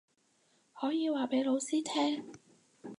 [0.73, 2.31] 可以話畀老師聽